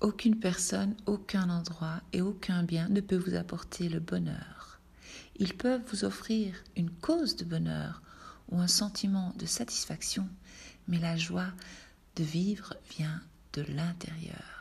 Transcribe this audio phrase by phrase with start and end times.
[0.00, 4.78] Aucune personne, aucun endroit et aucun bien ne peut vous apporter le bonheur.
[5.38, 8.02] Ils peuvent vous offrir une cause de bonheur
[8.50, 10.28] ou un sentiment de satisfaction,
[10.86, 11.52] mais la joie
[12.16, 13.22] de vivre vient
[13.54, 14.55] de l'intérieur.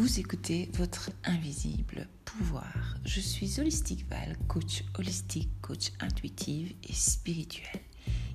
[0.00, 2.96] Vous écoutez votre invisible pouvoir.
[3.04, 7.82] Je suis Holistic Val, coach holistique, coach intuitive et spirituel.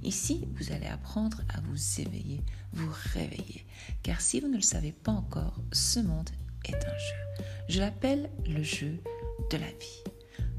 [0.03, 3.65] Ici, vous allez apprendre à vous éveiller, vous réveiller.
[4.03, 6.29] Car si vous ne le savez pas encore, ce monde
[6.65, 7.43] est un jeu.
[7.67, 8.99] Je l'appelle le jeu
[9.49, 10.03] de la vie.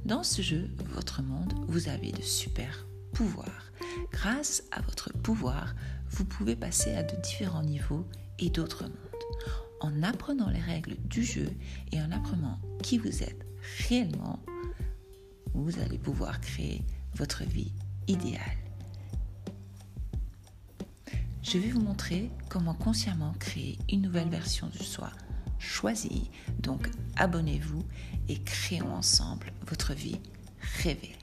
[0.06, 3.70] Dans ce jeu, votre monde, vous avez de super pouvoirs.
[4.10, 5.76] Grâce à votre pouvoir,
[6.10, 8.08] vous pouvez passer à de différents niveaux
[8.40, 9.65] et d'autres mondes.
[9.80, 11.50] En apprenant les règles du jeu
[11.92, 13.46] et en apprenant qui vous êtes
[13.88, 14.40] réellement,
[15.54, 16.82] vous allez pouvoir créer
[17.14, 17.72] votre vie
[18.08, 18.40] idéale.
[21.42, 25.10] Je vais vous montrer comment consciemment créer une nouvelle version de soi
[25.58, 26.30] choisie.
[26.58, 27.84] Donc abonnez-vous
[28.28, 30.20] et créons ensemble votre vie
[30.82, 31.15] rêvée.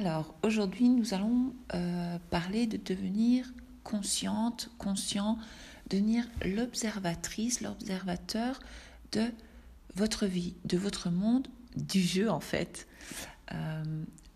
[0.00, 3.52] Alors aujourd'hui nous allons euh, parler de devenir
[3.84, 5.36] consciente, conscient,
[5.90, 8.60] devenir l'observatrice, l'observateur
[9.12, 9.26] de
[9.96, 12.88] votre vie, de votre monde, du jeu en fait.
[13.52, 13.84] Euh,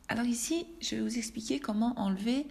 [0.09, 2.47] alors ici, je vais vous expliquer comment enlever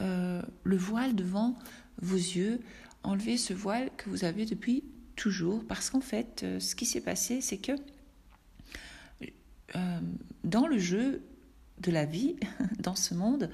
[0.00, 1.54] euh, le voile devant
[2.02, 2.58] vos yeux,
[3.04, 4.82] enlever ce voile que vous avez depuis
[5.14, 7.72] toujours, parce qu'en fait, ce qui s'est passé, c'est que
[10.42, 11.22] dans le jeu
[11.80, 12.36] de la vie,
[12.78, 13.50] dans ce monde,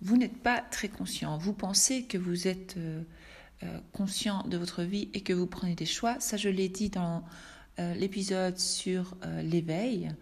[0.00, 1.38] vous n'êtes pas très conscient.
[1.38, 2.76] Vous pensez que vous êtes
[3.92, 6.20] conscient de votre vie et que vous prenez des choix.
[6.20, 7.24] Ça, je l'ai dit dans
[7.78, 10.12] l'épisode sur l'éveil.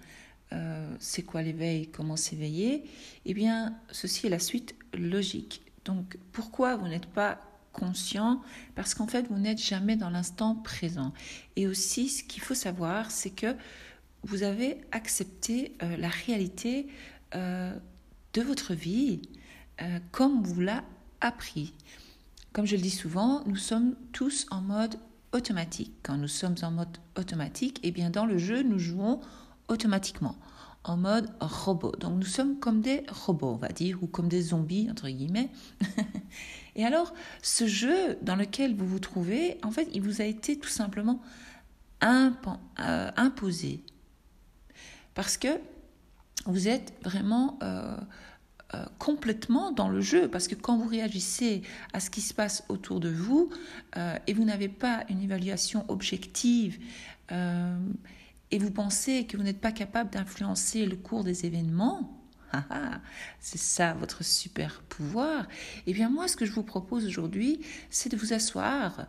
[0.98, 2.84] c'est quoi l'éveil, comment s'éveiller,
[3.26, 5.66] eh bien, ceci est la suite logique.
[5.86, 7.40] Donc, pourquoi vous n'êtes pas
[7.72, 8.42] conscient?
[8.74, 11.12] Parce qu'en fait, vous n'êtes jamais dans l'instant présent.
[11.54, 13.54] Et aussi, ce qu'il faut savoir, c'est que
[14.26, 16.88] vous avez accepté euh, la réalité
[17.34, 17.72] euh,
[18.32, 19.22] de votre vie
[19.80, 20.82] euh, comme vous l'a
[21.20, 21.72] appris.
[22.52, 24.96] Comme je le dis souvent, nous sommes tous en mode
[25.32, 25.92] automatique.
[26.02, 29.20] Quand nous sommes en mode automatique, et eh bien dans le jeu, nous jouons
[29.68, 30.36] automatiquement
[30.82, 31.92] en mode robot.
[31.98, 35.50] Donc nous sommes comme des robots, on va dire, ou comme des zombies, entre guillemets.
[36.76, 37.12] Et alors,
[37.42, 41.20] ce jeu dans lequel vous vous trouvez, en fait, il vous a été tout simplement
[42.00, 43.82] imposé.
[45.16, 45.48] Parce que
[46.44, 47.96] vous êtes vraiment euh,
[48.74, 50.28] euh, complètement dans le jeu.
[50.28, 51.62] Parce que quand vous réagissez
[51.92, 53.50] à ce qui se passe autour de vous,
[54.26, 56.78] et vous n'avez pas une évaluation objective,
[57.30, 62.16] et vous pensez que vous n'êtes pas capable d'influencer le cours des événements,
[62.52, 63.00] ah, ah,
[63.40, 65.46] c'est ça votre super pouvoir,
[65.86, 67.60] eh bien moi ce que je vous propose aujourd'hui,
[67.90, 69.06] c'est de vous asseoir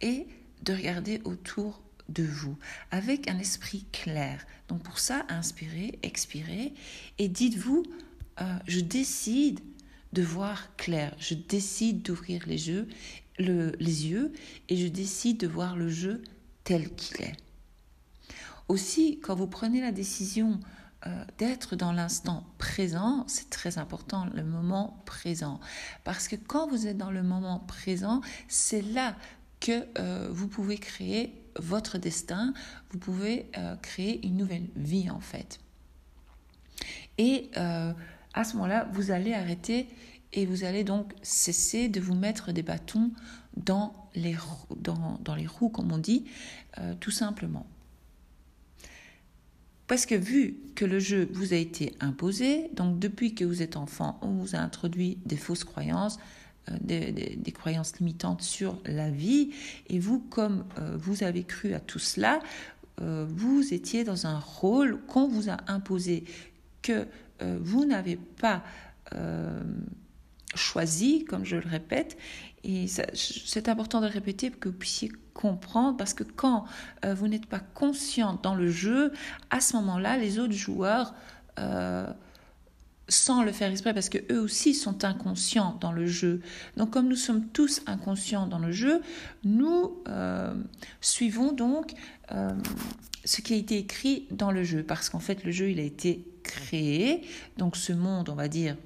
[0.00, 0.26] et
[0.62, 2.56] de regarder autour de vous
[2.90, 4.44] avec un esprit clair.
[4.68, 6.74] Donc pour ça, inspirez, expirez
[7.18, 7.84] et dites-vous,
[8.40, 9.60] euh, je décide
[10.12, 12.88] de voir clair, je décide d'ouvrir les yeux,
[13.38, 14.32] les yeux
[14.68, 16.22] et je décide de voir le jeu
[16.64, 17.36] tel qu'il est.
[18.68, 20.60] Aussi, quand vous prenez la décision
[21.06, 25.58] euh, d'être dans l'instant présent, c'est très important, le moment présent.
[26.04, 29.16] Parce que quand vous êtes dans le moment présent, c'est là
[29.60, 32.54] que euh, vous pouvez créer votre destin,
[32.90, 35.60] vous pouvez euh, créer une nouvelle vie en fait.
[37.18, 39.88] Et à ce moment-là, vous allez arrêter
[40.32, 43.10] et vous allez donc cesser de vous mettre des bâtons
[43.58, 44.34] dans les,
[44.76, 46.24] dans, dans les roues, comme on dit,
[47.00, 47.66] tout simplement.
[49.90, 53.76] Parce que vu que le jeu vous a été imposé, donc depuis que vous êtes
[53.76, 56.20] enfant, on vous a introduit des fausses croyances,
[56.68, 59.50] euh, des, croyances limitantes sur la vie,
[59.88, 62.40] et vous, comme euh, vous avez cru à tout cela,
[63.00, 66.24] euh, vous étiez dans un rôle qu'on vous a imposé,
[66.82, 67.06] que
[67.60, 68.62] vous n'avez pas
[70.54, 72.18] choisi, comme je le répète,
[72.64, 76.66] et c'est important de le répéter pour que vous puissiez comprendre, parce que quand
[77.02, 79.10] vous n'êtes pas conscient dans le jeu,
[79.48, 81.14] à ce moment-là, les autres joueurs,
[83.10, 86.40] sans le faire exprès, parce que eux aussi sont inconscients dans le jeu.
[86.78, 89.02] Donc, comme nous sommes tous inconscients dans le jeu,
[89.44, 90.54] nous euh,
[91.02, 91.92] suivons donc
[93.24, 95.82] ce qui a été écrit dans le jeu, parce qu'en fait, le jeu, il a
[95.82, 97.22] été créé.
[97.58, 98.76] Donc, ce monde, on va dire,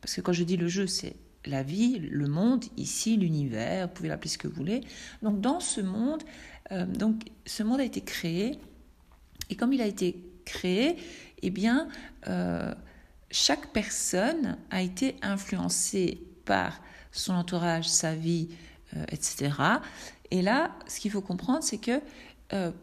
[0.00, 3.94] parce que quand je dis le jeu, c'est la vie, le monde, ici, l'univers, vous
[3.94, 4.80] pouvez l'appeler ce que vous voulez.
[5.22, 6.22] Donc dans ce monde,
[6.72, 8.58] euh, donc ce monde a été créé
[9.50, 10.96] Et comme il a été créé,
[11.42, 11.88] eh bien,
[13.30, 16.80] chaque personne a été influencée par
[17.12, 18.48] son entourage, sa vie,
[19.08, 19.50] etc.
[20.30, 22.00] Et là, ce qu'il faut comprendre, c'est que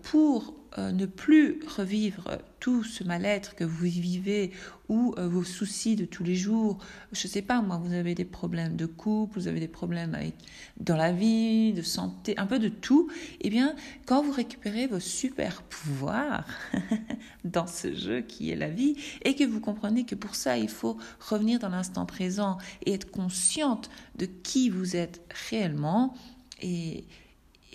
[0.04, 4.52] pour euh, ne plus revivre tout ce mal-être que vous vivez
[4.90, 6.80] ou euh, vos soucis de tous les jours.
[7.14, 10.14] Je ne sais pas, moi, vous avez des problèmes de couple, vous avez des problèmes
[10.16, 10.36] avec,
[10.80, 13.10] dans la vie, de santé, un peu de tout.
[13.40, 13.76] Eh bien,
[14.06, 16.46] quand vous récupérez vos super pouvoirs
[17.46, 20.70] dans ce jeu qui est la vie et que vous comprenez que pour ça, il
[20.70, 26.16] faut revenir dans l'instant présent et être consciente de qui vous êtes réellement
[26.62, 27.06] et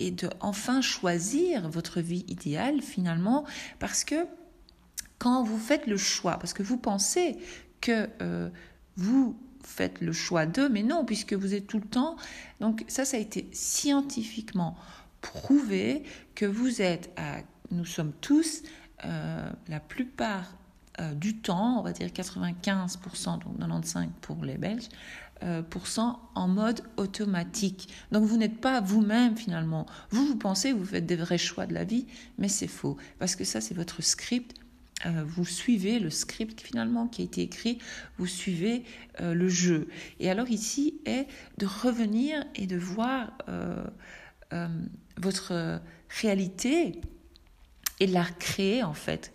[0.01, 3.45] et de enfin choisir votre vie idéale finalement
[3.79, 4.25] parce que
[5.19, 7.37] quand vous faites le choix, parce que vous pensez
[7.79, 8.49] que euh,
[8.95, 12.15] vous faites le choix d'eux, mais non, puisque vous êtes tout le temps.
[12.59, 14.75] Donc ça, ça a été scientifiquement
[15.21, 16.01] prouvé
[16.33, 17.37] que vous êtes, à,
[17.69, 18.63] nous sommes tous,
[19.05, 20.57] euh, la plupart
[20.99, 24.89] euh, du temps, on va dire 95%, donc 95% pour les Belges,
[26.35, 27.89] en mode automatique.
[28.11, 29.85] Donc vous n'êtes pas vous-même finalement.
[30.09, 32.05] Vous, vous pensez, vous faites des vrais choix de la vie,
[32.37, 32.97] mais c'est faux.
[33.19, 34.55] Parce que ça, c'est votre script.
[35.05, 37.79] Euh, vous suivez le script finalement qui a été écrit,
[38.19, 38.83] vous suivez
[39.19, 39.87] euh, le jeu.
[40.19, 41.27] Et alors ici est
[41.57, 43.31] de revenir et de voir
[45.17, 46.99] votre réalité
[48.01, 49.31] et de la recréer en fait.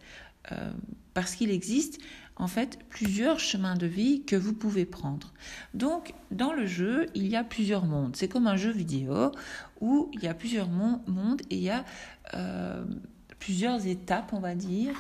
[1.14, 1.98] Parce qu'il existe
[2.36, 5.32] en fait plusieurs chemins de vie que vous pouvez prendre.
[5.74, 8.14] Donc dans le jeu, il y a plusieurs mondes.
[8.16, 9.32] C'est comme un jeu vidéo
[9.80, 11.84] où il y a plusieurs mondes et il y a
[12.34, 12.84] euh,
[13.38, 14.94] plusieurs étapes, on va dire.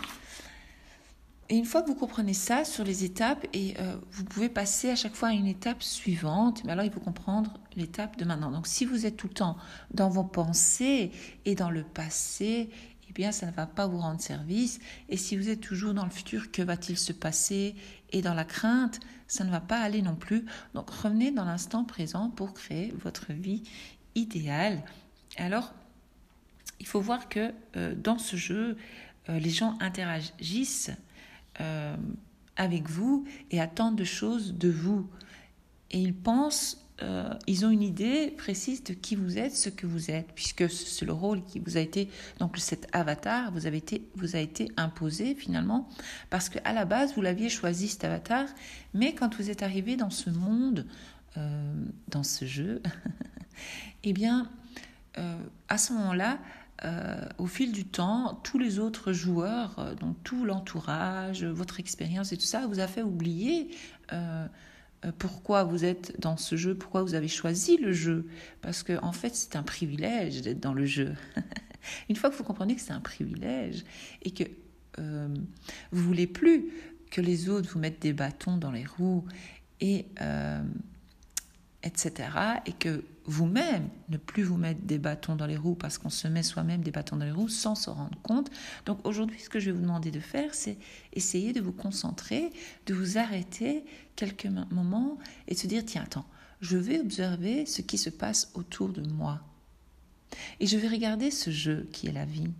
[1.48, 4.90] Et une fois que vous comprenez ça sur les étapes, et euh, vous pouvez passer
[4.90, 8.50] à chaque fois à une étape suivante, mais alors il faut comprendre l'étape de maintenant.
[8.50, 9.56] Donc si vous êtes tout le temps
[9.92, 11.12] dans vos pensées
[11.44, 12.70] et dans le passé
[13.16, 14.78] bien ça ne va pas vous rendre service.
[15.08, 17.74] Et si vous êtes toujours dans le futur, que va-t-il se passer
[18.12, 20.44] Et dans la crainte, ça ne va pas aller non plus.
[20.74, 23.62] Donc revenez dans l'instant présent pour créer votre vie
[24.14, 24.82] idéale.
[25.38, 25.72] Alors,
[26.78, 28.76] il faut voir que euh, dans ce jeu,
[29.28, 30.90] euh, les gens interagissent
[31.60, 31.96] euh,
[32.56, 35.08] avec vous et attendent de choses de vous.
[35.90, 39.86] Et ils pensent euh, ils ont une idée précise de qui vous êtes, ce que
[39.86, 42.08] vous êtes, puisque c'est le rôle qui vous a été,
[42.38, 45.88] donc cet avatar vous, a été imposé finalement,
[46.30, 48.46] parce qu'à la base, vous l'aviez choisi cet avatar,
[48.94, 50.86] mais quand vous êtes arrivé dans ce monde,
[51.36, 51.74] euh,
[52.08, 52.80] dans ce jeu,
[54.04, 54.48] eh bien,
[55.18, 55.38] euh,
[55.68, 56.38] à ce moment-là,
[57.38, 62.44] au fil du temps, tous les autres joueurs, donc tout l'entourage, votre expérience et tout
[62.44, 63.70] ça, vous a fait oublier
[65.18, 68.26] pourquoi vous êtes dans ce jeu, pourquoi vous avez choisi le jeu?
[68.60, 71.14] Parce que en fait, c'est un privilège d'être dans le jeu.
[72.08, 73.84] Une fois que vous comprenez que c'est un privilège
[74.22, 74.44] et que
[74.98, 75.28] euh,
[75.92, 76.72] vous voulez plus
[77.10, 79.24] que les autres vous mettent des bâtons dans les roues
[79.80, 80.62] et euh,
[81.82, 82.28] etc.
[82.66, 86.28] Et que vous-même, ne plus vous mettre des bâtons dans les roues parce qu'on se
[86.28, 88.50] met soi-même des bâtons dans les roues sans se rendre compte.
[88.84, 90.78] Donc aujourd'hui, ce que je vais vous demander de faire, c'est
[91.12, 92.50] essayer de vous concentrer,
[92.86, 93.84] de vous arrêter
[94.14, 95.18] quelques moments
[95.48, 96.26] et de se dire, tiens, attends,
[96.60, 99.40] je vais observer ce qui se passe autour de moi.
[100.60, 102.50] Et je vais regarder ce jeu qui est la vie.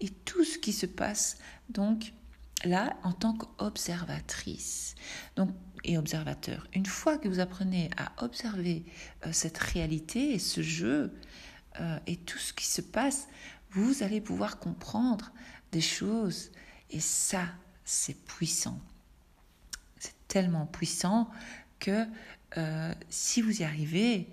[0.00, 2.12] Et tout ce qui se passe, donc,
[2.64, 4.94] là, en tant qu'observatrice.
[5.36, 5.50] Donc,
[5.84, 6.66] et observateur.
[6.74, 8.84] Une fois que vous apprenez à observer
[9.26, 11.12] euh, cette réalité et ce jeu
[11.80, 13.28] euh, et tout ce qui se passe,
[13.70, 15.32] vous allez pouvoir comprendre
[15.72, 16.50] des choses.
[16.90, 17.44] Et ça,
[17.84, 18.80] c'est puissant.
[19.98, 21.30] C'est tellement puissant
[21.78, 22.04] que
[22.56, 24.26] euh, si vous y arrivez,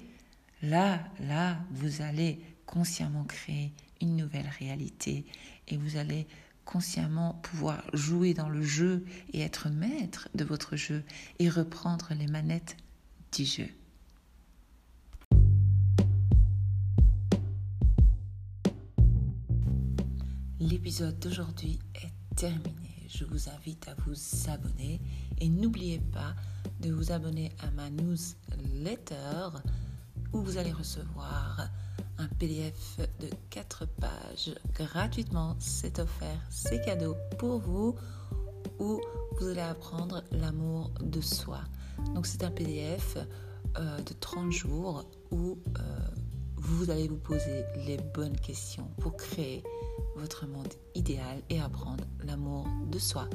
[0.61, 5.25] là, là, vous allez consciemment créer une nouvelle réalité
[5.67, 6.27] et vous allez
[6.67, 11.03] consciemment pouvoir jouer dans le jeu et être maître de votre jeu
[11.39, 12.75] et reprendre les manettes
[13.31, 13.69] du jeu.
[20.59, 23.07] L'épisode d'aujourd'hui est terminé.
[23.07, 24.99] Je vous invite à vous abonner
[25.39, 26.35] et n'oubliez pas
[26.81, 29.49] de vous abonner à ma newsletter
[30.33, 31.69] où vous allez recevoir
[32.17, 35.55] un PDF de 4 pages gratuitement.
[35.59, 37.95] C'est offert, c'est cadeau pour vous
[38.79, 39.01] où
[39.39, 41.59] vous allez apprendre l'amour de soi.
[42.13, 43.17] Donc c'est un PDF
[43.77, 45.81] euh, de 30 jours où euh,
[46.55, 49.63] vous allez vous poser les bonnes questions pour créer
[50.15, 53.27] votre monde idéal et apprendre l'amour de soi.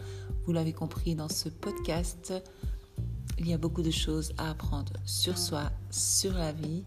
[0.44, 2.32] Vous l'avez compris dans ce podcast,
[3.38, 6.84] il y a beaucoup de choses à apprendre sur soi, sur la vie,